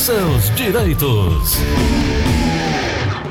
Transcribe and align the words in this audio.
seus 0.00 0.48
direitos. 0.56 1.58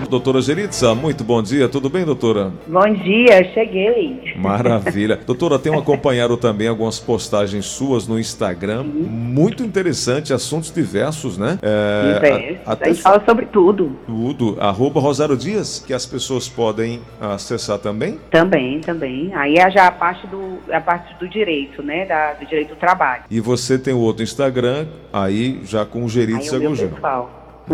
Doutora 0.09 0.42
Geritza, 0.42 0.96
muito 0.96 1.23
bom 1.23 1.39
dia. 1.39 1.70
Tudo 1.70 1.88
bem, 1.88 2.04
doutora? 2.04 2.52
Bom 2.65 2.94
dia, 2.94 3.44
cheguei. 3.54 4.33
Maravilha. 4.38 5.20
doutora, 5.24 5.60
tenho 5.60 5.78
acompanhado 5.78 6.35
também 6.35 6.67
algumas 6.67 6.99
postagens 6.99 7.67
suas 7.67 8.08
no 8.08 8.19
Instagram. 8.19 8.83
Sim. 8.83 8.90
Muito 8.90 9.63
interessante, 9.63 10.33
assuntos 10.33 10.74
diversos, 10.74 11.37
né? 11.37 11.60
É, 11.62 12.13
diversos. 12.13 12.67
A, 12.67 12.72
até... 12.72 12.85
A 12.85 12.87
gente 12.94 13.03
fala 13.03 13.24
sobre 13.24 13.46
tudo. 13.46 13.96
Tudo. 14.08 14.58
Arroba 14.60 14.99
Rosário 14.99 15.37
Dias, 15.37 15.83
que 15.85 15.94
as 15.94 16.08
pessoas 16.08 16.49
podem 16.49 17.02
acessar 17.21 17.77
também? 17.77 18.20
Também, 18.31 18.81
também. 18.81 19.31
Aí 19.35 19.57
é 19.57 19.70
já 19.70 19.85
a 19.85 19.91
parte 19.91 20.26
do, 20.26 20.57
a 20.71 20.81
parte 20.81 21.13
do 21.20 21.30
direito, 21.30 21.84
né? 21.84 22.05
Da, 22.05 22.34
do 22.34 22.48
direito 22.48 22.70
do 22.70 22.77
trabalho. 22.77 23.26
E 23.30 23.39
você 23.39 23.77
tem 23.77 23.94
o 23.94 23.99
outro 23.99 24.23
Instagram, 24.23 24.88
aí 25.13 25.62
já 25.66 25.85
com 25.85 26.03
o 26.03 26.09
Geritza 26.09 26.57
Aí 26.57 26.63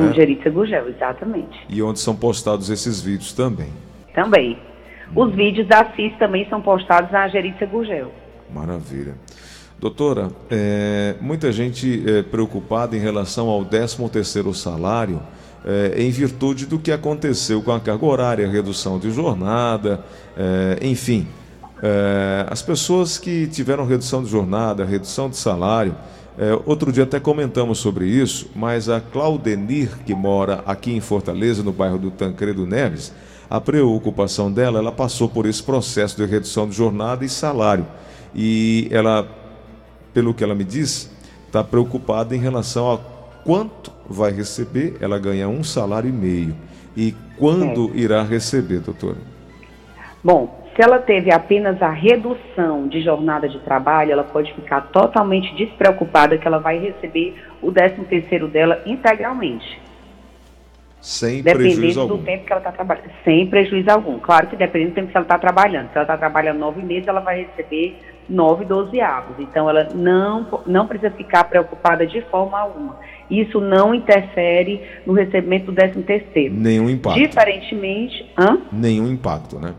né? 0.02 0.14
Geritza 0.14 0.50
Gugel, 0.50 0.90
exatamente. 0.90 1.60
E 1.70 1.82
onde 1.82 2.00
são 2.00 2.16
postados 2.16 2.70
esses 2.70 3.02
vídeos 3.02 3.34
também. 3.34 3.70
Também. 4.14 4.58
Os 5.16 5.28
hum. 5.28 5.36
vídeos 5.36 5.68
da 5.68 5.86
CIS 5.96 6.18
também 6.18 6.48
são 6.50 6.62
postados 6.62 7.12
na 7.12 7.28
Geritza 7.28 7.66
Gugel. 7.66 8.12
Maravilha. 8.54 9.16
Doutora, 9.80 10.30
é, 10.50 11.16
muita 11.20 11.52
gente 11.52 12.04
é, 12.08 12.24
preocupada 12.24 12.96
em 12.96 13.00
relação 13.00 13.50
ao 13.50 13.66
13º 13.66 14.54
salário, 14.54 15.22
é, 15.66 16.02
em 16.02 16.10
virtude 16.10 16.66
do 16.66 16.80
que 16.80 16.92
aconteceu 16.92 17.62
com 17.62 17.72
a 17.72 17.80
carga 17.80 18.06
horária, 18.06 18.48
redução 18.48 18.98
de 18.98 19.12
jornada, 19.12 20.04
é, 20.38 20.80
enfim. 20.82 21.28
É, 21.84 22.46
as 22.50 22.62
pessoas 22.62 23.18
que 23.18 23.48
tiveram 23.48 23.86
redução 23.86 24.24
de 24.24 24.30
jornada, 24.30 24.86
redução 24.86 25.30
de 25.30 25.36
salário, 25.36 25.94
é, 26.38 26.60
outro 26.66 26.92
dia 26.92 27.04
até 27.04 27.20
comentamos 27.20 27.80
sobre 27.80 28.08
isso, 28.08 28.50
mas 28.54 28.90
a 28.90 29.00
Claudenir, 29.00 29.90
que 30.06 30.14
mora 30.14 30.64
aqui 30.66 30.92
em 30.92 31.00
Fortaleza, 31.00 31.64
no 31.64 31.72
bairro 31.72 31.98
do 31.98 32.12
Tancredo 32.12 32.66
Neves, 32.66 33.14
a 33.50 33.62
preocupação 33.62 34.52
dela, 34.52 34.80
ela 34.80 34.92
passou 34.92 35.30
por 35.30 35.46
esse 35.46 35.64
processo 35.64 36.18
de 36.18 36.26
redução 36.26 36.68
de 36.68 36.76
jornada 36.76 37.24
e 37.24 37.30
salário. 37.30 37.86
E 38.34 38.88
ela, 38.92 39.28
pelo 40.14 40.34
que 40.34 40.44
ela 40.44 40.56
me 40.56 40.64
diz, 40.64 41.10
está 41.46 41.64
preocupada 41.64 42.36
em 42.36 42.40
relação 42.40 42.92
a 42.92 42.98
quanto 43.46 43.92
vai 44.10 44.32
receber. 44.32 44.98
Ela 45.00 45.18
ganha 45.18 45.48
um 45.48 45.64
salário 45.64 46.10
e 46.10 46.12
meio. 46.12 46.56
E 46.98 47.16
quando 47.38 47.92
é. 47.94 47.98
irá 47.98 48.24
receber, 48.24 48.80
doutora? 48.80 49.18
Bom, 50.24 50.65
se 50.76 50.82
ela 50.82 51.00
teve 51.00 51.32
apenas 51.32 51.82
a 51.82 51.90
redução 51.90 52.88
de 52.88 53.02
jornada 53.02 53.48
de 53.48 53.60
trabalho, 53.60 54.12
ela 54.12 54.26
pode 54.26 54.54
ficar 54.54 54.82
totalmente 54.92 55.56
despreocupada 55.56 56.38
que 56.38 56.46
ela 56.46 56.60
vai 56.60 56.78
receber 56.78 57.34
o 57.62 57.72
13 57.72 58.04
terceiro 58.04 58.50
dela 58.50 58.82
integralmente. 58.86 59.80
Sem 61.00 61.42
prejuízo 61.44 62.02
algum. 62.02 62.18
Dependendo 62.18 62.18
do 62.18 62.26
tempo 62.26 62.46
que 62.46 62.52
ela 62.52 62.60
está 62.60 62.72
trabalhando. 62.72 63.12
Sem 63.24 63.48
prejuízo 63.48 63.90
algum. 63.90 64.20
Claro 64.20 64.48
que 64.48 64.56
dependendo 64.56 64.92
do 64.92 64.96
tempo 64.96 65.12
que 65.12 65.18
ela 65.18 65.26
está 65.26 65.38
trabalhando. 65.38 65.90
Se 65.92 65.96
ela 65.96 66.04
está 66.04 66.18
trabalhando 66.18 66.58
nove 66.58 66.82
meses, 66.82 67.08
ela 67.08 67.22
vai 67.22 67.44
receber 67.44 67.98
nove 68.28 68.66
dozeavos. 68.66 69.36
Então, 69.40 69.70
ela 69.70 69.88
não, 69.94 70.62
não 70.66 70.88
precisa 70.88 71.12
ficar 71.12 71.44
preocupada 71.46 72.08
de 72.08 72.22
forma 72.24 72.60
alguma. 72.60 72.98
Isso 73.30 73.62
não 73.62 73.94
interfere 73.94 74.82
no 75.06 75.14
recebimento 75.14 75.68
do 75.68 75.74
13 75.74 76.02
terceiro. 76.02 76.56
Nenhum 76.56 76.90
impacto. 76.90 77.20
Diferentemente... 77.20 78.26
Hã? 78.38 78.58
Nenhum 78.72 79.08
impacto, 79.08 79.60
né? 79.60 79.76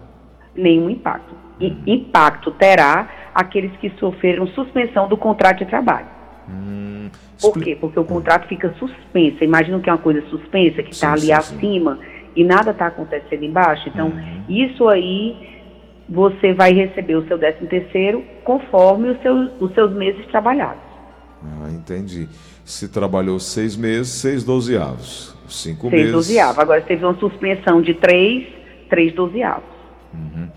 Nenhum 0.57 0.91
impacto. 0.91 1.35
E 1.61 1.75
impacto 1.87 2.51
terá 2.53 3.09
aqueles 3.35 3.73
que 3.79 3.91
sofreram 3.99 4.47
suspensão 4.49 5.09
do 5.09 5.17
contrato 5.17 5.59
de 5.59 5.67
trabalho. 5.67 6.07
Hum, 6.49 7.09
Por 7.41 7.55
quê? 7.61 7.77
Porque 7.79 7.99
o 7.99 8.05
contrato 8.05 8.47
fica 8.49 8.75
suspenso. 8.79 9.43
Imagina 9.43 9.79
que 9.81 9.91
é 9.91 9.93
uma 9.93 9.99
coisa 9.99 10.23
suspensa, 10.29 10.83
que 10.83 10.93
está 10.93 11.13
ali 11.13 11.27
sim, 11.27 11.33
acima 11.33 11.97
sim. 11.97 12.03
e 12.37 12.45
nada 12.45 12.71
está 12.71 12.87
acontecendo 12.87 13.45
embaixo. 13.45 13.89
Então, 13.89 14.09
uhum. 14.09 14.45
isso 14.49 14.89
aí 14.89 15.57
você 16.09 16.53
vai 16.53 16.73
receber 16.73 17.17
o 17.17 17.27
seu 17.27 17.39
13 17.39 17.67
terceiro 17.67 18.25
conforme 18.45 19.11
os 19.11 19.21
seus, 19.23 19.51
os 19.61 19.75
seus 19.75 19.93
meses 19.93 20.25
trabalhados. 20.27 20.83
Ah, 21.43 21.71
entendi. 21.71 22.29
Se 22.65 22.89
trabalhou 22.89 23.39
seis 23.39 23.77
meses, 23.77 24.09
seis 24.09 24.45
dozeavos. 24.45 25.37
Cinco 25.49 25.91
seis 25.91 25.93
meses. 25.93 26.11
Seis 26.11 26.13
dozeavos. 26.13 26.59
Agora 26.59 26.81
teve 26.81 27.05
uma 27.05 27.15
suspensão 27.19 27.83
de 27.83 27.95
três, 27.95 28.47
três 28.89 29.15
dozeavos. 29.15 29.76
Uhum. 30.15 30.49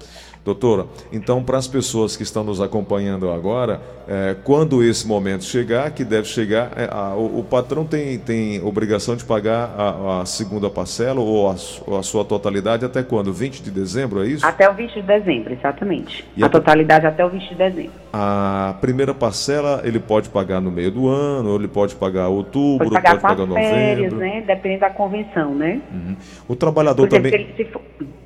Doutora, 0.43 0.87
então 1.11 1.43
para 1.43 1.57
as 1.57 1.67
pessoas 1.67 2.15
que 2.15 2.23
estão 2.23 2.43
nos 2.43 2.61
acompanhando 2.61 3.29
agora, 3.29 3.81
é, 4.07 4.35
quando 4.43 4.81
esse 4.81 5.05
momento 5.05 5.43
chegar, 5.43 5.91
que 5.91 6.03
deve 6.03 6.27
chegar, 6.27 6.71
é, 6.77 6.87
a, 6.89 7.13
o, 7.13 7.39
o, 7.39 7.43
patrão 7.43 7.85
tem, 7.85 8.17
tem 8.17 8.59
obrigação 8.63 9.17
de 9.17 9.25
pagar 9.25 9.69
a, 9.77 10.21
a 10.21 10.25
segunda 10.25 10.69
parcela 10.69 11.19
ou 11.19 11.51
a, 11.51 11.55
ou 11.85 11.99
a, 11.99 12.03
sua 12.03 12.23
totalidade 12.23 12.85
até 12.85 13.03
quando? 13.03 13.33
20 13.33 13.61
de 13.61 13.69
dezembro, 13.69 14.23
é 14.23 14.27
isso? 14.27 14.45
Até 14.45 14.69
o 14.69 14.73
20 14.73 14.93
de 14.93 15.01
dezembro, 15.01 15.53
exatamente. 15.53 16.25
E 16.35 16.43
a, 16.43 16.49
totalidade 16.49 17.05
até 17.05 17.23
o 17.23 17.29
20 17.29 17.49
de 17.49 17.55
dezembro. 17.55 17.91
A 18.11 18.75
primeira 18.79 19.13
parcela 19.13 19.81
ele 19.83 19.99
pode 19.99 20.29
pagar 20.29 20.61
no 20.61 20.71
meio 20.71 20.89
do 20.89 21.07
ano, 21.07 21.49
ou 21.49 21.57
ele 21.57 21.67
pode 21.67 21.95
pagar 21.95 22.29
outubro, 22.29 22.89
pode 22.89 22.95
pagar, 22.95 23.11
pode 23.11 23.21
pagar 23.21 23.45
novembro. 23.45 23.69
Férias, 23.69 24.13
né? 24.13 24.41
Depende 24.47 24.79
da 24.79 24.89
convenção, 24.89 25.53
né? 25.53 25.81
Uhum. 25.91 26.15
O 26.47 26.55
trabalhador 26.55 27.03
Porque 27.07 27.17
também. 27.17 27.31
Se 27.31 27.37
ele, 27.37 27.53
se 27.55 27.65
for... 27.65 27.81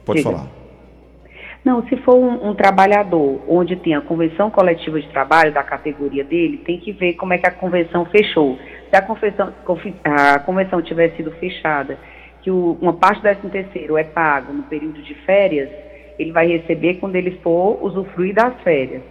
Pode 0.05 0.19
Diga. 0.19 0.31
falar. 0.31 0.62
Não, 1.63 1.87
se 1.87 1.95
for 1.97 2.15
um, 2.15 2.49
um, 2.49 2.53
trabalhador 2.53 3.41
onde 3.47 3.77
tem 3.77 3.95
a 3.95 4.01
convenção 4.01 4.51
coletiva 4.51 4.99
de 4.99 5.07
trabalho 5.07 5.53
da 5.53 5.63
categoria 5.63 6.23
dele, 6.23 6.57
tem 6.57 6.77
que 6.77 6.91
ver 6.91 7.13
como 7.13 7.33
é 7.33 7.37
que 7.37 7.47
a 7.47 7.51
convenção 7.51 8.05
fechou. 8.05 8.57
Se 8.89 8.95
a 8.95 9.01
convenção, 9.01 9.53
a 10.03 10.39
convenção 10.39 10.81
tiver 10.81 11.15
sido 11.15 11.31
fechada, 11.31 11.97
que 12.41 12.51
o, 12.51 12.77
uma 12.81 12.93
parte 12.93 13.21
do 13.21 13.23
13 13.23 13.49
terceiro 13.49 13.97
é 13.97 14.03
pago 14.03 14.51
no 14.51 14.63
período 14.63 15.01
de 15.01 15.15
férias, 15.25 15.69
ele 16.19 16.33
vai 16.33 16.47
receber 16.47 16.95
quando 16.95 17.15
ele 17.15 17.39
for 17.41 17.81
usufruir 17.81 18.35
das 18.35 18.53
férias. 18.61 19.01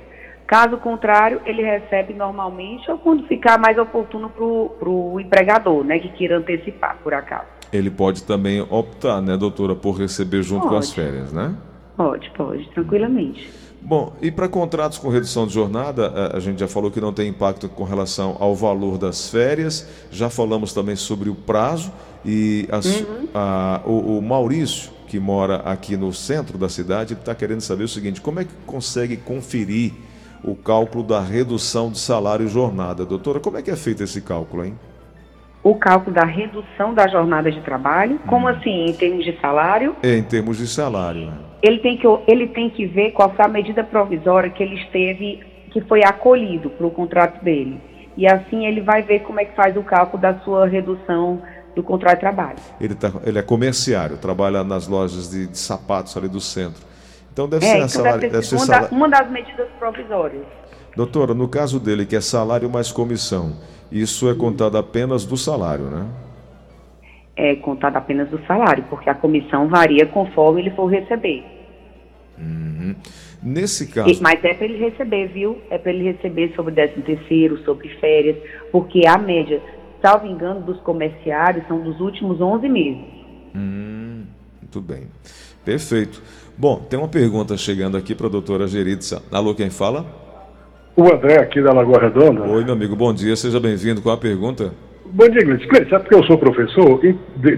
Caso 0.46 0.76
contrário, 0.76 1.41
ele 1.46 1.62
recebe 1.62 2.12
normalmente 2.12 2.91
ou 2.91 2.98
quando 2.98 3.26
ficar 3.26 3.58
mais 3.58 3.78
oportuno 3.78 4.28
para 4.28 4.44
o 4.44 5.18
empregador, 5.18 5.82
né, 5.82 5.98
que 5.98 6.10
queira 6.10 6.36
antecipar, 6.36 6.98
por 7.02 7.14
acaso. 7.14 7.46
Ele 7.72 7.91
pode 7.91 8.22
também 8.24 8.60
optar, 8.60 9.22
né, 9.22 9.38
doutora, 9.38 9.74
por 9.74 9.92
receber 9.92 10.42
junto 10.42 10.62
pode. 10.62 10.74
com 10.74 10.78
as 10.78 10.92
férias, 10.92 11.32
né? 11.32 11.56
Pode, 12.02 12.30
pode, 12.30 12.68
tranquilamente. 12.70 13.48
Bom, 13.80 14.12
e 14.20 14.28
para 14.28 14.48
contratos 14.48 14.98
com 14.98 15.08
redução 15.08 15.46
de 15.46 15.54
jornada, 15.54 16.32
a 16.34 16.40
gente 16.40 16.58
já 16.58 16.66
falou 16.66 16.90
que 16.90 17.00
não 17.00 17.12
tem 17.12 17.28
impacto 17.28 17.68
com 17.68 17.84
relação 17.84 18.36
ao 18.40 18.56
valor 18.56 18.98
das 18.98 19.30
férias, 19.30 19.86
já 20.10 20.28
falamos 20.28 20.72
também 20.72 20.96
sobre 20.96 21.30
o 21.30 21.34
prazo 21.36 21.92
e 22.24 22.68
a, 22.72 22.78
uhum. 22.78 23.28
a, 23.32 23.80
o, 23.84 24.18
o, 24.18 24.22
Maurício, 24.22 24.91
que 25.06 25.20
mora 25.20 25.58
aqui 25.58 25.96
no 25.96 26.12
centro 26.12 26.58
da 26.58 26.68
cidade, 26.68 27.14
está 27.14 27.36
querendo 27.36 27.60
saber 27.60 27.84
o 27.84 27.88
seguinte: 27.88 28.20
como 28.20 28.41
é 28.41 28.44
que 28.44 28.54
consegue 28.66 29.16
conferir 29.16 29.92
o 30.42 30.56
cálculo 30.56 31.04
da 31.04 31.20
redução 31.20 31.88
de 31.88 32.00
salário 32.00 32.46
e 32.46 32.48
jornada? 32.48 33.06
Doutora, 33.06 33.38
como 33.38 33.58
é 33.58 33.62
que 33.62 33.70
é 33.70 33.76
feito 33.76 34.02
esse 34.02 34.20
cálculo, 34.20 34.64
hein? 34.64 34.74
O 35.62 35.74
cálculo 35.76 36.14
da 36.14 36.24
redução 36.24 36.92
da 36.92 37.06
jornada 37.06 37.50
de 37.50 37.60
trabalho. 37.60 38.18
Como 38.26 38.46
hum. 38.46 38.50
assim, 38.50 38.86
em 38.86 38.92
termos 38.92 39.24
de 39.24 39.38
salário? 39.40 39.94
É, 40.02 40.16
em 40.16 40.22
termos 40.22 40.58
de 40.58 40.66
salário. 40.66 41.32
Ele 41.62 41.78
tem 41.78 41.96
que, 41.96 42.06
ele 42.26 42.48
tem 42.48 42.68
que 42.70 42.86
ver 42.86 43.12
qual 43.12 43.32
foi 43.34 43.44
a 43.44 43.48
medida 43.48 43.84
provisória 43.84 44.50
que 44.50 44.62
ele 44.62 44.74
esteve, 44.82 45.40
que 45.70 45.80
foi 45.82 46.02
acolhido 46.02 46.70
para 46.70 46.86
o 46.86 46.90
contrato 46.90 47.42
dele. 47.44 47.80
E 48.16 48.26
assim 48.26 48.66
ele 48.66 48.80
vai 48.80 49.02
ver 49.02 49.20
como 49.20 49.40
é 49.40 49.44
que 49.44 49.54
faz 49.54 49.76
o 49.76 49.82
cálculo 49.82 50.20
da 50.20 50.34
sua 50.40 50.66
redução 50.66 51.40
do 51.74 51.82
contrato 51.82 52.14
de 52.14 52.20
trabalho. 52.20 52.58
Ele, 52.80 52.94
tá, 52.94 53.12
ele 53.24 53.38
é 53.38 53.42
comerciário, 53.42 54.18
trabalha 54.18 54.62
nas 54.62 54.86
lojas 54.86 55.30
de, 55.30 55.46
de 55.46 55.56
sapatos 55.56 56.16
ali 56.16 56.28
do 56.28 56.40
centro. 56.40 56.82
Então 57.32 57.48
deve 57.48 57.64
é, 57.64 57.70
ser, 57.70 57.76
então 57.76 57.88
salário, 57.88 58.20
deve 58.20 58.32
deve 58.32 58.46
ser 58.46 58.56
uma, 58.56 58.66
salário... 58.66 58.90
da, 58.90 58.96
uma 58.96 59.08
das 59.08 59.30
medidas 59.30 59.68
provisórias. 59.78 60.44
Doutora, 60.94 61.32
no 61.32 61.48
caso 61.48 61.80
dele, 61.80 62.04
que 62.04 62.14
é 62.14 62.20
salário 62.20 62.68
mais 62.68 62.92
comissão, 62.92 63.56
isso 63.92 64.28
é 64.30 64.34
contado 64.34 64.78
apenas 64.78 65.26
do 65.26 65.36
salário, 65.36 65.84
né? 65.84 66.06
É 67.36 67.56
contado 67.56 67.97
apenas 67.97 68.28
do 68.30 68.41
salário, 68.47 68.84
porque 68.89 69.10
a 69.10 69.15
comissão 69.15 69.68
varia 69.68 70.06
conforme 70.06 70.62
ele 70.62 70.71
for 70.71 70.86
receber. 70.86 71.44
Uhum. 72.39 72.94
Nesse 73.42 73.89
caso. 73.89 74.22
Mas 74.22 74.42
é 74.44 74.54
para 74.54 74.65
ele 74.65 74.78
receber, 74.78 75.28
viu? 75.28 75.59
É 75.68 75.77
para 75.77 75.92
ele 75.92 76.04
receber 76.04 76.53
sobre 76.54 76.74
13 76.74 77.03
terceiro, 77.03 77.62
sobre 77.65 77.89
férias, 78.00 78.36
porque 78.71 79.06
a 79.06 79.18
média, 79.18 79.60
salvo 80.00 80.27
engano, 80.27 80.62
dos 80.62 80.80
comerciários 80.80 81.66
são 81.66 81.80
dos 81.80 82.00
últimos 82.00 82.41
11 82.41 82.68
meses. 82.68 83.04
Hum, 83.54 84.24
muito 84.60 84.80
bem. 84.80 85.09
Perfeito. 85.65 86.22
Bom, 86.56 86.77
tem 86.89 86.98
uma 86.98 87.09
pergunta 87.09 87.56
chegando 87.56 87.97
aqui 87.97 88.15
para 88.15 88.27
a 88.27 88.30
doutora 88.30 88.66
Geritza. 88.66 89.22
Alô, 89.30 89.54
quem 89.54 89.71
fala? 89.71 90.22
O 90.94 91.10
André, 91.10 91.39
aqui 91.39 91.62
da 91.62 91.72
Lagoa 91.72 92.00
Redonda. 92.00 92.42
Oi, 92.42 92.65
meu 92.65 92.74
amigo, 92.74 92.94
bom 92.94 93.15
dia, 93.15 93.34
seja 93.34 93.59
bem-vindo. 93.59 94.03
Qual 94.03 94.15
a 94.15 94.18
pergunta? 94.18 94.72
Bom 95.06 95.27
dia, 95.27 95.42
Gleice. 95.42 95.66
Gleice, 95.66 95.89
sabe 95.89 96.04
porque 96.04 96.16
eu 96.16 96.24
sou 96.24 96.36
professor 96.36 97.00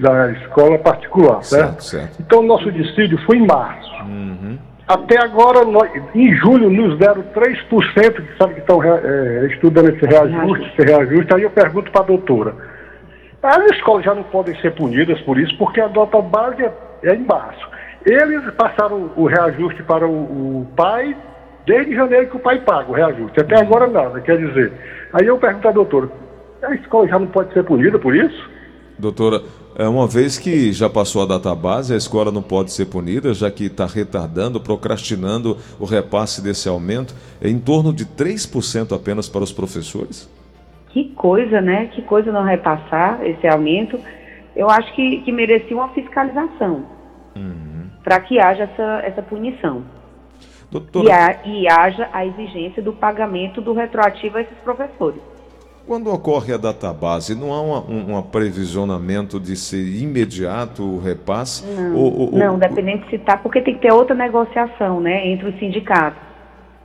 da 0.01 0.31
escola 0.33 0.79
particular, 0.79 1.43
certo? 1.43 1.83
Certo, 1.83 1.85
certo. 1.85 2.17
Então, 2.21 2.43
nosso 2.45 2.71
dissídio 2.71 3.19
foi 3.27 3.39
em 3.39 3.47
março. 3.47 3.91
Uhum. 4.05 4.57
Até 4.87 5.19
agora, 5.21 5.65
nós, 5.65 5.91
em 6.15 6.33
julho, 6.37 6.71
nos 6.71 6.97
deram 6.97 7.25
3%, 7.35 8.13
que 8.13 8.39
sabe 8.39 8.55
que 8.55 8.61
estão 8.61 8.81
é, 8.85 9.47
estudando 9.51 9.89
esse 9.89 10.07
reajuste, 10.07 10.73
esse 10.79 10.93
reajuste. 10.93 11.35
Aí 11.35 11.43
eu 11.43 11.51
pergunto 11.51 11.91
para 11.91 12.03
a 12.03 12.07
doutora, 12.07 12.55
As 13.43 13.65
escolas 13.73 14.05
já 14.05 14.15
não 14.15 14.23
podem 14.23 14.55
ser 14.61 14.77
punidas 14.77 15.21
por 15.23 15.39
isso, 15.41 15.57
porque 15.59 15.81
a 15.81 15.89
nota 15.89 16.23
base 16.23 16.63
é, 16.63 16.73
é 17.03 17.15
embaixo. 17.17 17.69
Eles 18.07 18.49
passaram 18.55 19.11
o 19.17 19.27
reajuste 19.27 19.83
para 19.83 20.07
o, 20.07 20.13
o 20.61 20.67
pai 20.77 21.17
desde 21.67 21.95
janeiro 21.95 22.29
que 22.29 22.37
o 22.37 22.41
pai 22.41 22.61
paga 22.61 22.91
o 22.91 22.95
reajuste. 22.95 23.41
Até 23.41 23.57
agora 23.57 23.87
nada, 23.87 24.21
quer 24.21 24.39
dizer. 24.39 24.73
Aí 25.13 25.27
eu 25.27 25.39
pergunto 25.39 25.69
à 25.69 25.73
doutora, 25.73 26.11
a 26.63 26.75
escola 26.75 27.09
já 27.09 27.19
não 27.19 27.27
pode 27.27 27.53
ser 27.53 27.65
punida 27.65 27.99
por 27.99 28.15
isso? 28.15 28.51
Doutora, 28.99 29.43
é 29.77 29.89
uma 29.89 30.07
vez 30.07 30.39
que 30.39 30.73
já 30.73 30.89
passou 30.89 31.23
a 31.23 31.27
data 31.27 31.53
base, 31.55 31.93
a 31.93 31.97
escola 31.97 32.31
não 32.31 32.43
pode 32.43 32.73
ser 32.73 32.87
punida, 32.87 33.35
já 33.35 33.51
que 33.51 33.65
está 33.65 33.87
retardando, 33.87 34.61
procrastinando 34.61 35.57
o 35.81 35.85
repasse 35.85 36.43
desse 36.43 36.69
aumento, 36.69 37.15
é 37.41 37.49
em 37.49 37.59
torno 37.59 37.93
de 37.93 38.07
3% 38.07 38.95
apenas 38.95 39.29
para 39.29 39.43
os 39.43 39.53
professores? 39.53 40.31
Que 40.91 41.09
coisa, 41.17 41.61
né? 41.61 41.87
Que 41.87 42.03
coisa 42.03 42.31
não 42.31 42.45
repassar 42.45 43.21
esse 43.27 43.47
aumento. 43.49 43.99
Eu 44.55 44.71
acho 44.71 44.95
que, 44.95 45.23
que 45.23 45.33
merecia 45.33 45.77
uma 45.77 45.89
fiscalização 45.89 46.85
uhum. 47.35 47.89
para 48.05 48.21
que 48.21 48.39
haja 48.39 48.63
essa, 48.63 49.03
essa 49.05 49.23
punição. 49.23 49.83
Doutora... 50.75 51.41
E, 51.45 51.63
e 51.63 51.69
haja 51.69 52.09
a 52.13 52.27
exigência 52.27 52.83
do 52.83 52.93
pagamento 52.93 53.61
do 53.61 53.73
retroativo 53.73 54.39
a 54.39 54.41
esses 54.41 54.59
professores. 54.59 55.21
Quando 55.87 56.13
ocorre 56.13 56.53
a 56.53 56.57
database, 56.57 57.39
não 57.39 57.53
há 57.53 57.61
um, 57.61 58.17
um 58.17 58.23
previsionamento 58.23 59.39
de 59.39 59.55
ser 59.55 59.87
imediato 59.87 60.83
o 60.83 60.99
repasse? 60.99 61.65
Não, 61.65 61.95
ou, 61.95 62.21
ou, 62.23 62.31
não 62.33 62.59
dependendo 62.59 63.05
de 63.05 63.11
se 63.11 63.17
está, 63.17 63.37
porque 63.37 63.61
tem 63.61 63.75
que 63.75 63.83
ter 63.83 63.93
outra 63.93 64.17
negociação 64.17 64.99
né, 64.99 65.29
entre 65.29 65.49
os 65.49 65.59
sindicatos. 65.61 66.21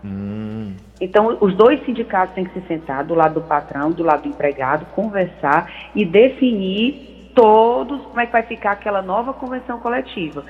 Hum. 0.06 0.74
Então, 1.02 1.38
os 1.42 1.56
dois 1.56 1.84
sindicatos 1.86 2.36
têm 2.36 2.44
que 2.44 2.60
se 2.60 2.68
sentar 2.68 3.04
do 3.06 3.16
lado 3.16 3.36
do 3.36 3.42
patrão, 3.42 3.90
do 3.90 4.04
lado 4.04 4.24
do 4.24 4.30
empregado, 4.30 4.86
conversar 4.94 5.72
e 5.96 6.06
definir 6.06 7.32
todos 7.34 8.02
como 8.02 8.20
é 8.20 8.26
que 8.26 8.34
vai 8.34 8.44
ficar 8.44 8.74
aquela 8.74 9.02
nova 9.02 9.34
convenção 9.34 9.80
coletiva. 9.80 10.44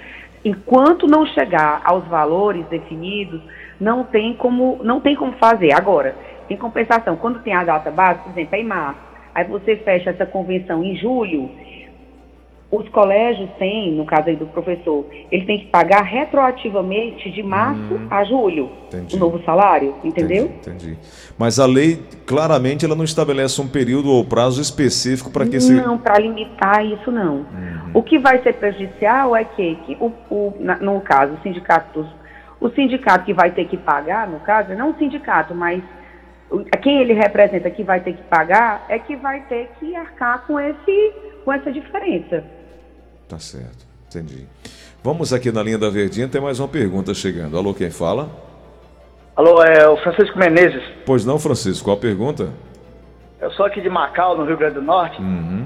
Enquanto 0.43 1.07
não 1.07 1.25
chegar 1.25 1.81
aos 1.83 2.05
valores 2.05 2.65
definidos, 2.67 3.41
não 3.79 4.03
tem 4.03 4.33
como, 4.33 4.79
não 4.83 4.99
tem 5.01 5.15
como 5.15 5.33
fazer. 5.33 5.73
Agora, 5.73 6.15
em 6.49 6.57
compensação, 6.57 7.15
quando 7.15 7.41
tem 7.41 7.53
a 7.53 7.63
data 7.63 7.91
base, 7.91 8.21
por 8.21 8.31
exemplo, 8.31 8.55
é 8.55 8.59
em 8.59 8.65
março, 8.65 8.99
aí 9.35 9.43
você 9.43 9.75
fecha 9.77 10.09
essa 10.09 10.25
convenção 10.25 10.83
em 10.83 10.95
julho, 10.95 11.49
os 12.71 12.87
colégios 12.89 13.49
têm, 13.57 13.93
no 13.93 14.05
caso 14.05 14.29
aí 14.29 14.35
do 14.35 14.45
professor, 14.45 15.03
ele 15.31 15.43
tem 15.45 15.57
que 15.57 15.65
pagar 15.67 16.03
retroativamente 16.03 17.31
de 17.31 17.41
março 17.41 17.95
hum, 17.95 18.07
a 18.11 18.23
julho 18.23 18.69
entendi. 18.85 19.15
o 19.15 19.19
novo 19.19 19.41
salário, 19.43 19.95
entendeu? 20.03 20.45
Entendi, 20.45 20.91
entendi, 20.91 20.97
Mas 21.35 21.59
a 21.59 21.65
lei, 21.65 21.99
claramente, 22.27 22.85
ela 22.85 22.95
não 22.95 23.03
estabelece 23.03 23.59
um 23.59 23.67
período 23.67 24.11
ou 24.11 24.23
prazo 24.23 24.61
específico 24.61 25.31
para 25.31 25.47
que 25.47 25.55
esse... 25.55 25.73
Não, 25.73 25.97
para 25.97 26.19
limitar 26.19 26.85
isso 26.85 27.11
não. 27.11 27.37
Uhum. 27.37 27.91
O 27.95 28.03
que 28.03 28.19
vai 28.19 28.39
ser 28.43 28.53
prejudicial 28.53 29.35
é 29.35 29.43
que, 29.43 29.75
que 29.87 29.97
o, 29.99 30.13
o, 30.29 30.53
no 30.79 31.01
caso, 31.01 31.33
o 31.33 31.41
sindicato, 31.41 32.07
o 32.61 32.69
sindicato 32.69 33.25
que 33.25 33.33
vai 33.33 33.49
ter 33.49 33.65
que 33.67 33.77
pagar, 33.77 34.27
no 34.27 34.41
caso, 34.41 34.75
não 34.75 34.91
o 34.91 34.97
sindicato, 34.99 35.55
mas 35.55 35.81
quem 36.83 37.01
ele 37.01 37.13
representa 37.13 37.67
que 37.71 37.83
vai 37.83 37.99
ter 37.99 38.13
que 38.13 38.23
pagar 38.23 38.85
é 38.89 38.99
que 38.99 39.15
vai 39.15 39.41
ter 39.41 39.71
que 39.79 39.95
arcar 39.95 40.45
com, 40.45 40.59
esse, 40.59 41.13
com 41.43 41.51
essa 41.51 41.71
diferença. 41.71 42.58
Tá 43.29 43.37
certo, 43.37 43.85
entendi. 44.07 44.47
Vamos 45.03 45.31
aqui 45.31 45.51
na 45.51 45.61
linha 45.61 45.77
da 45.77 45.87
Verdinha, 45.87 46.27
tem 46.27 46.41
mais 46.41 46.59
uma 46.59 46.67
pergunta 46.67 47.13
chegando. 47.13 47.55
Alô, 47.55 47.75
quem 47.75 47.91
fala? 47.91 48.27
Alô, 49.35 49.63
é 49.63 49.87
o 49.87 49.95
Francisco 49.97 50.37
Menezes. 50.39 50.81
Pois 51.05 51.23
não, 51.23 51.37
Francisco, 51.37 51.85
qual 51.85 51.95
a 51.95 51.99
pergunta? 51.99 52.49
Eu 53.39 53.51
sou 53.51 53.67
aqui 53.67 53.81
de 53.81 53.89
Macau, 53.89 54.35
no 54.35 54.45
Rio 54.45 54.57
Grande 54.57 54.73
do 54.73 54.81
Norte. 54.81 55.21
Uhum. 55.21 55.63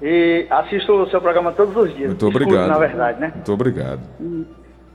E 0.00 0.46
assisto 0.48 0.90
o 0.90 1.10
seu 1.10 1.20
programa 1.20 1.52
todos 1.52 1.76
os 1.76 1.94
dias. 1.94 2.08
Muito 2.08 2.26
Escuto, 2.26 2.44
obrigado. 2.44 2.68
na 2.68 2.78
verdade, 2.78 3.20
né? 3.20 3.32
Muito 3.34 3.52
obrigado. 3.52 4.00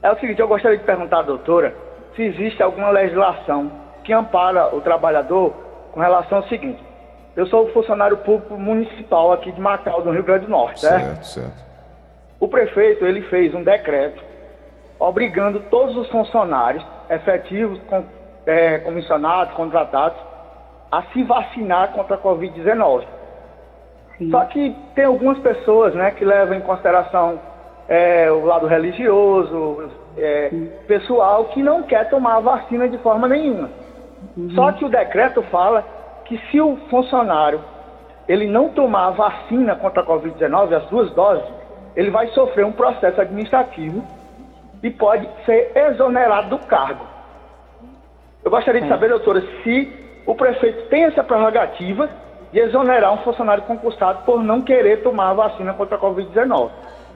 É 0.01 0.11
o 0.11 0.19
seguinte, 0.19 0.41
eu 0.41 0.47
gostaria 0.47 0.79
de 0.79 0.83
perguntar 0.83 1.19
à 1.19 1.21
doutora 1.21 1.75
se 2.15 2.23
existe 2.23 2.63
alguma 2.63 2.89
legislação 2.89 3.71
que 4.03 4.11
ampara 4.11 4.75
o 4.75 4.81
trabalhador 4.81 5.53
com 5.91 5.99
relação 5.99 6.39
ao 6.39 6.47
seguinte. 6.49 6.83
Eu 7.35 7.45
sou 7.45 7.71
funcionário 7.71 8.17
público 8.17 8.57
municipal 8.57 9.31
aqui 9.33 9.51
de 9.51 9.61
Macau, 9.61 10.03
no 10.03 10.11
Rio 10.11 10.23
Grande 10.23 10.45
do 10.45 10.51
Norte, 10.51 10.79
certo? 10.79 11.03
Certo, 11.03 11.23
certo. 11.23 11.66
O 12.39 12.47
prefeito, 12.47 13.05
ele 13.05 13.21
fez 13.23 13.53
um 13.53 13.63
decreto 13.63 14.27
obrigando 14.99 15.59
todos 15.69 15.95
os 15.95 16.09
funcionários 16.09 16.85
efetivos, 17.09 17.79
com, 17.87 18.03
é, 18.45 18.79
comissionados, 18.79 19.53
contratados, 19.53 20.17
a 20.91 21.03
se 21.13 21.23
vacinar 21.23 21.91
contra 21.91 22.15
a 22.15 22.19
Covid-19. 22.19 23.03
Só 24.31 24.45
que 24.45 24.75
tem 24.95 25.05
algumas 25.05 25.37
pessoas 25.39 25.93
né, 25.93 26.11
que 26.11 26.25
levam 26.25 26.55
em 26.55 26.61
consideração 26.61 27.39
é, 27.87 28.31
o 28.31 28.45
lado 28.45 28.65
religioso, 28.65 29.91
é, 30.17 30.49
pessoal 30.87 31.45
que 31.45 31.61
não 31.61 31.83
quer 31.83 32.09
tomar 32.09 32.37
a 32.37 32.39
vacina 32.39 32.89
de 32.89 32.97
forma 32.97 33.27
nenhuma. 33.27 33.69
Uhum. 34.35 34.49
Só 34.51 34.71
que 34.71 34.83
o 34.83 34.89
decreto 34.89 35.43
fala 35.43 35.85
que 36.25 36.37
se 36.49 36.59
o 36.59 36.77
funcionário 36.89 37.61
ele 38.27 38.47
não 38.47 38.69
tomar 38.69 39.07
a 39.07 39.11
vacina 39.11 39.75
contra 39.75 40.01
a 40.01 40.05
Covid-19, 40.05 40.73
as 40.73 40.85
duas 40.87 41.11
doses, 41.11 41.45
ele 41.97 42.11
vai 42.11 42.27
sofrer 42.27 42.63
um 42.63 42.71
processo 42.71 43.19
administrativo 43.19 44.05
e 44.83 44.91
pode 44.91 45.27
ser 45.47 45.71
exonerado 45.75 46.55
do 46.55 46.59
cargo. 46.59 47.03
Eu 48.45 48.51
gostaria 48.51 48.81
de 48.81 48.87
saber, 48.87 49.09
doutora, 49.09 49.41
se 49.63 49.91
o 50.23 50.35
prefeito 50.35 50.87
tem 50.89 51.05
essa 51.05 51.23
prerrogativa 51.23 52.07
de 52.53 52.59
exonerar 52.59 53.11
um 53.13 53.23
funcionário 53.23 53.63
concursado 53.63 54.23
por 54.25 54.43
não 54.43 54.61
querer 54.61 55.01
tomar 55.01 55.31
a 55.31 55.33
vacina 55.33 55.73
contra 55.73 55.95
a 55.95 55.99
Covid-19. 55.99 56.69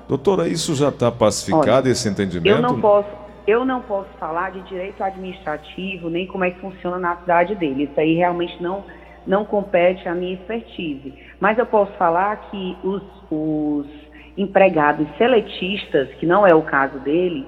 Doutora, 0.08 0.48
isso 0.48 0.74
já 0.74 0.90
está 0.90 1.12
pacificado, 1.12 1.84
Olha, 1.86 1.92
esse 1.92 2.10
entendimento? 2.10 2.48
Eu 2.48 2.62
não 2.62 2.82
posso 2.82 3.22
eu 3.48 3.66
não 3.66 3.82
posso 3.82 4.10
falar 4.20 4.52
de 4.52 4.62
direito 4.62 5.04
administrativo, 5.04 6.10
nem 6.10 6.28
como 6.28 6.44
é 6.44 6.52
que 6.52 6.60
funciona 6.60 7.00
na 7.00 7.18
cidade 7.18 7.56
dele. 7.56 7.84
Isso 7.84 8.00
aí 8.00 8.16
realmente 8.16 8.62
não, 8.62 8.84
não 9.26 9.44
compete 9.46 10.08
à 10.08 10.14
minha 10.14 10.36
expertise. 10.36 11.14
Mas 11.40 11.58
eu 11.58 11.66
posso 11.66 11.92
falar 11.94 12.36
que 12.50 12.78
os, 12.84 13.02
os 13.32 14.01
empregados 14.38 15.08
seletistas, 15.18 16.10
que 16.16 16.26
não 16.26 16.46
é 16.46 16.54
o 16.54 16.62
caso 16.62 17.00
dele, 17.00 17.46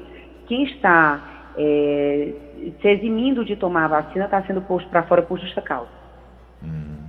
quem 0.47 0.63
está 0.63 1.51
é, 1.57 2.33
se 2.81 2.87
eximindo 2.87 3.43
de 3.45 3.55
tomar 3.55 3.85
a 3.85 4.01
vacina 4.01 4.25
está 4.25 4.41
sendo 4.43 4.61
posto 4.61 4.89
para 4.89 5.03
fora 5.03 5.21
por 5.21 5.39
justa 5.39 5.61
causa. 5.61 5.89
Hum. 6.63 7.03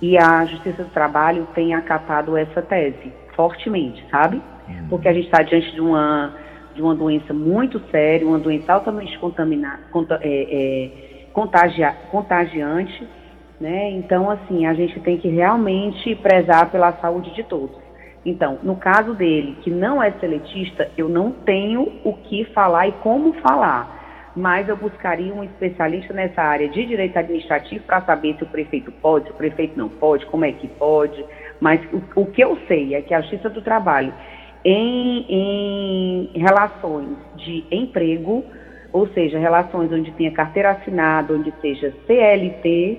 E 0.00 0.16
a 0.16 0.44
Justiça 0.44 0.84
do 0.84 0.90
Trabalho 0.90 1.46
tem 1.54 1.74
acatado 1.74 2.36
essa 2.36 2.62
tese 2.62 3.12
fortemente, 3.34 4.04
sabe? 4.10 4.40
Hum. 4.68 4.86
Porque 4.88 5.08
a 5.08 5.12
gente 5.12 5.26
está 5.26 5.42
diante 5.42 5.72
de 5.72 5.80
uma 5.80 6.34
de 6.74 6.82
uma 6.82 6.94
doença 6.94 7.34
muito 7.34 7.80
séria, 7.90 8.24
uma 8.24 8.38
doença 8.38 8.72
altamente 8.72 9.18
contaminada, 9.18 9.80
é, 10.20 10.28
é, 10.30 10.90
contagia, 11.32 11.92
contagiante, 12.08 13.04
né? 13.60 13.90
Então, 13.90 14.30
assim, 14.30 14.64
a 14.64 14.72
gente 14.74 15.00
tem 15.00 15.18
que 15.18 15.26
realmente 15.26 16.14
prezar 16.16 16.70
pela 16.70 16.92
saúde 16.92 17.34
de 17.34 17.42
todos. 17.42 17.76
Então, 18.24 18.58
no 18.62 18.76
caso 18.76 19.14
dele, 19.14 19.56
que 19.62 19.70
não 19.70 20.02
é 20.02 20.10
seletista, 20.12 20.90
eu 20.96 21.08
não 21.08 21.30
tenho 21.30 21.92
o 22.04 22.12
que 22.14 22.44
falar 22.46 22.88
e 22.88 22.92
como 22.92 23.32
falar, 23.34 24.32
mas 24.34 24.68
eu 24.68 24.76
buscaria 24.76 25.32
um 25.32 25.42
especialista 25.42 26.12
nessa 26.12 26.42
área 26.42 26.68
de 26.68 26.84
direito 26.84 27.18
administrativo 27.18 27.84
para 27.84 28.02
saber 28.02 28.36
se 28.36 28.44
o 28.44 28.46
prefeito 28.46 28.92
pode, 28.92 29.26
se 29.26 29.32
o 29.32 29.34
prefeito 29.34 29.78
não 29.78 29.88
pode, 29.88 30.26
como 30.26 30.44
é 30.44 30.52
que 30.52 30.68
pode. 30.68 31.24
Mas 31.60 31.80
o, 31.92 32.20
o 32.20 32.26
que 32.26 32.42
eu 32.42 32.58
sei 32.68 32.94
é 32.94 33.02
que 33.02 33.14
a 33.14 33.20
Justiça 33.20 33.48
do 33.48 33.62
Trabalho 33.62 34.12
em, 34.64 35.24
em 35.28 36.38
relações 36.38 37.16
de 37.36 37.64
emprego, 37.70 38.44
ou 38.92 39.08
seja, 39.08 39.38
relações 39.38 39.90
onde 39.92 40.10
tenha 40.12 40.30
carteira 40.32 40.72
assinada, 40.72 41.32
onde 41.34 41.52
seja 41.60 41.94
CLT, 42.06 42.98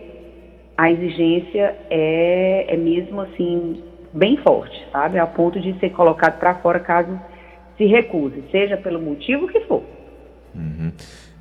a 0.78 0.92
exigência 0.92 1.76
é, 1.90 2.74
é 2.74 2.78
mesmo 2.78 3.22
assim 3.22 3.84
bem 4.14 4.38
forte, 4.38 4.86
sabe? 4.92 5.20
A 5.20 5.28
ponto 5.28 5.60
de 5.60 5.78
ser 5.80 5.92
colocado 5.92 6.40
para 6.40 6.56
fora 6.56 6.80
caso 6.80 7.20
se 7.78 7.86
recuse, 7.86 8.44
seja 8.52 8.78
pelo 8.78 9.02
motivo 9.02 9.48
que 9.48 9.62
for. 9.62 9.84
Uhum. 10.54 10.92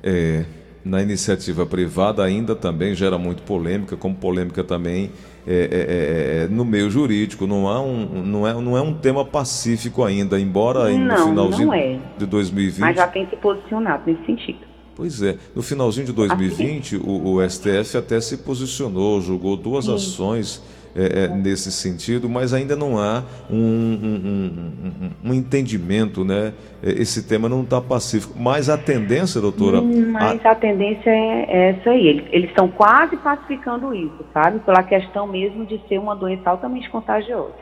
É, 0.03 0.45
na 0.83 1.01
iniciativa 1.01 1.65
privada 1.65 2.23
ainda 2.23 2.55
também 2.55 2.95
gera 2.95 3.17
muito 3.17 3.43
polêmica, 3.43 3.97
como 3.97 4.15
polêmica 4.15 4.63
também 4.63 5.11
é, 5.45 5.53
é, 5.53 5.57
é, 5.61 6.43
é, 6.43 6.47
no 6.47 6.63
meio 6.63 6.89
jurídico, 6.89 7.45
não, 7.45 7.67
há 7.67 7.81
um, 7.81 8.23
não, 8.23 8.47
é, 8.47 8.53
não 8.53 8.77
é 8.77 8.81
um 8.81 8.93
tema 8.93 9.25
pacífico 9.25 10.03
ainda, 10.03 10.39
embora 10.39 10.89
não, 10.89 10.99
no 10.99 11.29
finalzinho 11.29 11.73
é. 11.73 11.99
de 12.17 12.25
2020. 12.25 12.79
Mas 12.79 12.95
já 12.95 13.07
tem 13.07 13.27
se 13.29 13.35
posicionado 13.35 14.03
nesse 14.05 14.25
sentido. 14.25 14.59
Pois 14.95 15.21
é, 15.21 15.37
no 15.55 15.61
finalzinho 15.61 16.05
de 16.05 16.13
2020, 16.13 16.95
assim. 16.95 17.05
o, 17.05 17.35
o, 17.35 17.49
STF 17.49 17.97
até 17.97 18.19
se 18.19 18.37
posicionou, 18.37 19.21
julgou 19.21 19.55
duas 19.55 19.85
Sim. 19.85 19.95
ações 19.95 20.61
é, 20.95 21.25
é, 21.25 21.27
nesse 21.27 21.71
sentido, 21.71 22.27
mas 22.27 22.53
ainda 22.53 22.75
não 22.75 22.97
há 22.97 23.23
um, 23.49 23.57
um, 23.57 25.11
um, 25.23 25.29
um 25.29 25.33
entendimento, 25.33 26.23
né? 26.25 26.53
É, 26.81 26.91
esse 26.91 27.23
tema 27.23 27.47
não 27.47 27.61
está 27.61 27.79
pacífico. 27.79 28.33
Mas 28.37 28.69
a 28.69 28.77
tendência, 28.77 29.39
doutora. 29.39 29.81
Hum, 29.81 30.11
mas 30.11 30.43
a, 30.45 30.51
a 30.51 30.55
tendência 30.55 31.09
é 31.09 31.69
essa 31.69 31.91
aí. 31.91 32.07
Eles, 32.07 32.25
eles 32.31 32.49
estão 32.49 32.67
quase 32.67 33.15
pacificando 33.17 33.93
isso, 33.93 34.25
sabe? 34.33 34.59
Pela 34.59 34.83
questão 34.83 35.27
mesmo 35.27 35.65
de 35.65 35.79
ser 35.87 35.99
uma 35.99 36.15
doença 36.15 36.49
altamente 36.49 36.89
contagiosa. 36.89 37.53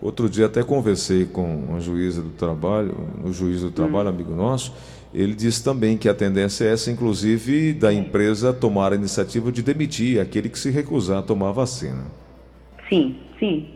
Outro 0.00 0.28
dia 0.28 0.46
até 0.46 0.62
conversei 0.62 1.24
com 1.24 1.42
uma 1.42 1.80
juíza 1.80 2.20
do 2.20 2.30
trabalho, 2.30 2.94
o 3.24 3.32
juiz 3.32 3.62
do 3.62 3.70
trabalho, 3.70 4.08
hum. 4.08 4.12
amigo 4.12 4.34
nosso, 4.34 4.74
ele 5.14 5.34
disse 5.34 5.64
também 5.64 5.96
que 5.96 6.08
a 6.08 6.14
tendência 6.14 6.64
é 6.64 6.72
essa, 6.72 6.90
inclusive, 6.90 7.72
da 7.72 7.92
empresa 7.92 8.52
tomar 8.52 8.92
a 8.92 8.96
iniciativa 8.96 9.50
de 9.50 9.62
demitir 9.62 10.20
aquele 10.20 10.48
que 10.48 10.58
se 10.58 10.70
recusar 10.70 11.20
a 11.20 11.22
tomar 11.22 11.48
a 11.48 11.52
vacina. 11.52 12.25
Sim, 12.88 13.16
sim. 13.38 13.68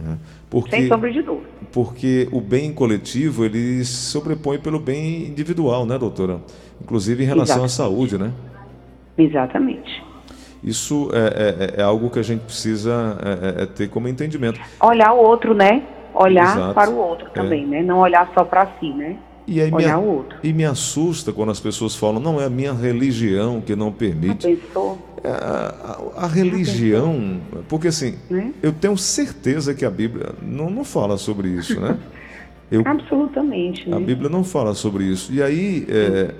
É. 0.00 0.16
Porque, 0.48 0.70
Sem 0.70 0.88
sombra 0.88 1.12
de 1.12 1.22
dúvida. 1.22 1.48
Porque 1.72 2.28
o 2.32 2.40
bem 2.40 2.72
coletivo, 2.72 3.44
ele 3.44 3.84
se 3.84 4.10
sobrepõe 4.10 4.58
pelo 4.58 4.80
bem 4.80 5.26
individual, 5.26 5.86
né, 5.86 5.98
doutora? 5.98 6.40
Inclusive 6.80 7.22
em 7.22 7.26
relação 7.26 7.64
Exatamente. 7.64 7.72
à 7.72 7.76
saúde, 7.76 8.18
né? 8.18 8.32
Exatamente. 9.16 10.02
Isso 10.62 11.10
é, 11.12 11.76
é, 11.76 11.80
é 11.80 11.82
algo 11.82 12.10
que 12.10 12.18
a 12.18 12.22
gente 12.22 12.40
precisa 12.40 13.18
é, 13.22 13.60
é, 13.60 13.62
é 13.62 13.66
ter 13.66 13.88
como 13.88 14.08
entendimento. 14.08 14.60
Olhar 14.80 15.12
o 15.12 15.18
outro, 15.18 15.54
né? 15.54 15.82
Olhar 16.12 16.56
Exato. 16.56 16.74
para 16.74 16.90
o 16.90 16.98
outro 16.98 17.26
é. 17.28 17.30
também, 17.30 17.66
né? 17.66 17.82
Não 17.82 17.98
olhar 17.98 18.30
só 18.34 18.44
para 18.44 18.66
si, 18.78 18.90
né? 18.92 19.16
E 19.50 19.60
aí 19.60 19.68
olhar 19.74 19.98
me, 19.98 20.04
o 20.04 20.08
outro. 20.08 20.38
E 20.44 20.52
me 20.52 20.64
assusta 20.64 21.32
quando 21.32 21.50
as 21.50 21.58
pessoas 21.58 21.96
falam, 21.96 22.20
não, 22.20 22.40
é 22.40 22.44
a 22.44 22.48
minha 22.48 22.72
religião 22.72 23.60
que 23.60 23.74
não 23.74 23.90
permite. 23.90 24.46
A, 25.24 25.28
a, 25.28 26.24
a, 26.24 26.26
religião, 26.28 27.40
porque 27.68 27.88
assim, 27.88 28.14
né? 28.30 28.52
eu 28.62 28.72
tenho 28.72 28.96
certeza 28.96 29.74
que 29.74 29.84
a 29.84 29.90
Bíblia 29.90 30.30
não, 30.40 30.70
não 30.70 30.84
fala 30.84 31.18
sobre 31.18 31.48
isso, 31.48 31.78
né? 31.80 31.98
Eu, 32.70 32.84
Absolutamente. 32.86 33.92
A 33.92 33.98
né? 33.98 34.06
Bíblia 34.06 34.30
não 34.30 34.44
fala 34.44 34.74
sobre 34.74 35.02
isso. 35.02 35.32
E 35.32 35.42
aí, 35.42 35.84
é, 35.88 36.32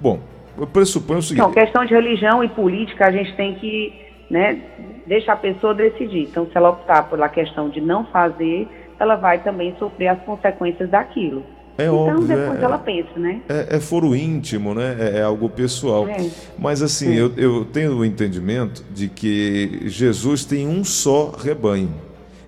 bom, 0.00 0.18
eu 0.58 0.66
pressuponho 0.66 1.20
o 1.20 1.22
seguinte. 1.22 1.48
Então, 1.48 1.52
questão 1.52 1.84
de 1.84 1.94
religião 1.94 2.42
e 2.42 2.48
política, 2.48 3.06
a 3.06 3.12
gente 3.12 3.32
tem 3.36 3.54
que 3.54 3.92
né, 4.28 4.60
deixar 5.06 5.34
a 5.34 5.36
pessoa 5.36 5.72
decidir. 5.72 6.22
Então, 6.22 6.44
se 6.46 6.56
ela 6.56 6.70
optar 6.70 7.08
pela 7.08 7.28
questão 7.28 7.68
de 7.68 7.80
não 7.80 8.04
fazer, 8.06 8.66
ela 8.98 9.14
vai 9.14 9.38
também 9.44 9.72
sofrer 9.78 10.08
as 10.08 10.20
consequências 10.22 10.90
daquilo. 10.90 11.44
É 11.78 11.84
então, 11.84 11.96
óbvio, 11.96 12.26
depois 12.26 12.60
é, 12.60 12.64
ela 12.64 12.78
pensa, 12.78 13.18
né? 13.18 13.40
É, 13.48 13.76
é 13.76 13.80
foro 13.80 14.14
íntimo, 14.14 14.74
né? 14.74 14.96
É, 14.98 15.18
é 15.18 15.22
algo 15.22 15.48
pessoal. 15.48 16.06
É. 16.08 16.28
Mas 16.58 16.82
assim, 16.82 17.14
eu, 17.14 17.32
eu 17.36 17.64
tenho 17.64 17.96
o 17.96 18.04
entendimento 18.04 18.84
de 18.92 19.08
que 19.08 19.82
Jesus 19.86 20.44
tem 20.44 20.66
um 20.66 20.84
só 20.84 21.30
rebanho. 21.30 21.94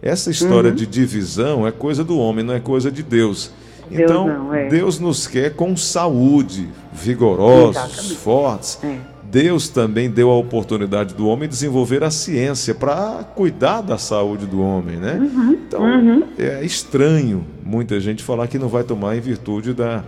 Essa 0.02 0.30
história 0.30 0.70
uhum. 0.70 0.76
de 0.76 0.86
divisão 0.86 1.66
é 1.66 1.70
coisa 1.70 2.02
do 2.02 2.18
homem, 2.18 2.44
não 2.44 2.54
é 2.54 2.60
coisa 2.60 2.90
de 2.90 3.02
Deus. 3.02 3.52
Deus 3.88 4.02
então, 4.02 4.26
não, 4.26 4.54
é. 4.54 4.68
Deus 4.68 4.98
nos 4.98 5.26
quer 5.26 5.54
com 5.54 5.76
saúde, 5.76 6.68
vigorosos, 6.92 7.76
Exatamente. 7.76 8.16
fortes. 8.16 8.80
Deus 9.32 9.70
também 9.70 10.10
deu 10.10 10.30
a 10.30 10.36
oportunidade 10.36 11.14
do 11.14 11.26
homem 11.26 11.48
desenvolver 11.48 12.04
a 12.04 12.10
ciência 12.10 12.74
para 12.74 13.24
cuidar 13.34 13.80
da 13.80 13.96
saúde 13.96 14.44
do 14.44 14.60
homem, 14.62 14.96
né? 14.96 15.14
Uhum, 15.14 15.52
então, 15.52 15.80
uhum. 15.80 16.22
é 16.38 16.62
estranho 16.62 17.42
muita 17.64 17.98
gente 17.98 18.22
falar 18.22 18.46
que 18.46 18.58
não 18.58 18.68
vai 18.68 18.84
tomar 18.84 19.16
em 19.16 19.20
virtude 19.20 19.72
da, 19.72 20.04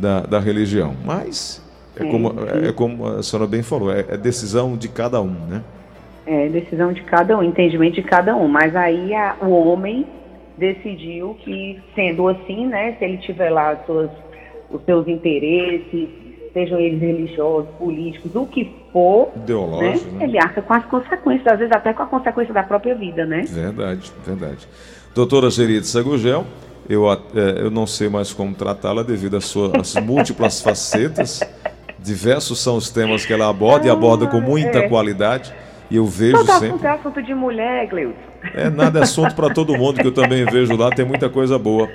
da, 0.00 0.22
da 0.22 0.40
religião. 0.40 0.96
Mas, 1.04 1.64
é, 1.96 2.02
é 2.02 2.10
como, 2.10 2.34
é, 2.40 2.72
como 2.72 3.06
a 3.06 3.22
senhora 3.22 3.48
bem 3.48 3.62
falou, 3.62 3.92
é, 3.92 4.00
é 4.08 4.16
decisão 4.16 4.76
de 4.76 4.88
cada 4.88 5.22
um, 5.22 5.46
né? 5.48 5.62
É 6.26 6.48
decisão 6.48 6.92
de 6.92 7.02
cada 7.02 7.38
um, 7.38 7.44
entendimento 7.44 7.94
de 7.94 8.02
cada 8.02 8.34
um. 8.34 8.48
Mas 8.48 8.74
aí 8.74 9.14
a, 9.14 9.36
o 9.42 9.50
homem 9.50 10.04
decidiu 10.58 11.36
que, 11.44 11.80
sendo 11.94 12.26
assim, 12.26 12.66
né, 12.66 12.96
se 12.98 13.04
ele 13.04 13.18
tiver 13.18 13.50
lá 13.50 13.76
suas, 13.86 14.10
os 14.68 14.82
seus 14.84 15.06
interesses, 15.06 16.25
sejam 16.56 16.80
eles 16.80 16.98
religiosos, 16.98 17.68
políticos, 17.78 18.34
o 18.34 18.46
que 18.46 18.74
for, 18.90 19.30
né, 19.36 20.00
né? 20.10 20.24
ele 20.24 20.38
arca 20.38 20.62
com 20.62 20.72
as 20.72 20.86
consequências, 20.86 21.46
às 21.46 21.58
vezes 21.58 21.70
até 21.70 21.92
com 21.92 22.02
a 22.02 22.06
consequência 22.06 22.54
da 22.54 22.62
própria 22.62 22.94
vida, 22.94 23.26
né? 23.26 23.44
Verdade, 23.46 24.10
verdade. 24.24 24.66
Doutora 25.14 25.50
Geride 25.50 25.86
Sagugel, 25.86 26.46
eu, 26.88 27.12
é, 27.12 27.18
eu 27.58 27.70
não 27.70 27.86
sei 27.86 28.08
mais 28.08 28.32
como 28.32 28.54
tratá-la 28.54 29.02
devido 29.02 29.36
às 29.36 29.44
suas 29.44 29.94
múltiplas 29.96 30.62
facetas. 30.62 31.40
Diversos 31.98 32.58
são 32.58 32.78
os 32.78 32.88
temas 32.88 33.26
que 33.26 33.34
ela 33.34 33.50
aborda 33.50 33.84
ah, 33.84 33.88
e 33.88 33.90
aborda 33.90 34.26
com 34.26 34.40
muita 34.40 34.78
é. 34.78 34.88
qualidade. 34.88 35.52
E 35.90 35.96
eu 35.96 36.06
vejo 36.06 36.32
todo 36.32 36.46
sempre. 36.46 36.68
Assunto 36.68 36.84
é 36.84 36.90
assunto 36.90 37.22
de 37.22 37.34
mulher, 37.34 37.86
Gleudson. 37.88 38.20
É 38.54 38.68
nada 38.68 39.00
é 39.00 39.02
assunto 39.02 39.34
para 39.34 39.52
todo 39.52 39.76
mundo 39.76 40.00
que 40.00 40.06
eu 40.06 40.12
também 40.12 40.44
vejo 40.44 40.76
lá, 40.76 40.90
tem 40.90 41.04
muita 41.04 41.28
coisa 41.28 41.58
boa. 41.58 41.88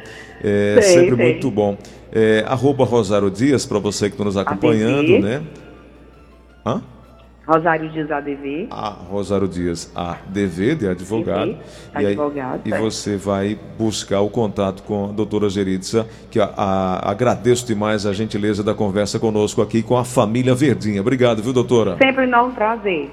É 0.43 0.79
sei, 0.81 0.99
sempre 0.99 1.15
sei. 1.15 1.25
muito 1.25 1.51
bom. 1.51 1.77
É, 2.11 2.43
arroba 2.47 2.83
Rosário 2.83 3.29
Dias, 3.29 3.65
para 3.65 3.79
você 3.79 4.09
que 4.09 4.15
está 4.15 4.23
nos 4.23 4.37
acompanhando, 4.37 5.19
né? 5.19 5.41
Hã? 6.65 6.81
Rosário 7.45 7.89
Dias 7.89 8.09
ADV. 8.09 8.67
A 8.69 8.89
Rosário 8.89 9.47
Dias 9.47 9.91
ADV, 9.95 10.75
de 10.75 10.87
advogado. 10.87 11.57
e, 11.99 12.05
advogado, 12.05 12.61
aí, 12.63 12.71
é. 12.71 12.77
e 12.77 12.79
você 12.79 13.17
vai 13.17 13.59
buscar 13.77 14.21
o 14.21 14.29
contato 14.29 14.83
com 14.83 15.09
a 15.09 15.11
doutora 15.11 15.49
Geritza, 15.49 16.07
que 16.29 16.39
a, 16.39 16.45
a, 16.55 17.11
agradeço 17.11 17.65
demais 17.65 18.05
a 18.05 18.13
gentileza 18.13 18.63
da 18.63 18.73
conversa 18.73 19.19
conosco 19.19 19.61
aqui 19.61 19.81
com 19.81 19.97
a 19.97 20.05
família 20.05 20.53
Verdinha. 20.53 21.01
Obrigado, 21.01 21.41
viu, 21.41 21.51
doutora? 21.51 21.97
Sempre 21.97 22.25
não 22.25 22.47
um 22.47 22.51
prazer. 22.51 23.11